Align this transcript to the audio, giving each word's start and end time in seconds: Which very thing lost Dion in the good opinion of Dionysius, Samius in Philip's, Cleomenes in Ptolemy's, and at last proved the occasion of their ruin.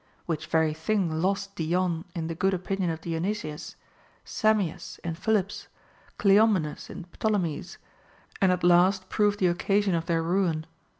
Which 0.25 0.47
very 0.47 0.73
thing 0.73 1.21
lost 1.21 1.55
Dion 1.55 2.05
in 2.15 2.25
the 2.25 2.33
good 2.33 2.55
opinion 2.55 2.89
of 2.89 3.01
Dionysius, 3.01 3.75
Samius 4.25 4.97
in 5.03 5.13
Philip's, 5.13 5.67
Cleomenes 6.17 6.89
in 6.89 7.03
Ptolemy's, 7.19 7.77
and 8.41 8.51
at 8.51 8.63
last 8.63 9.09
proved 9.09 9.37
the 9.37 9.45
occasion 9.45 9.93
of 9.93 10.07
their 10.07 10.23
ruin. 10.23 10.65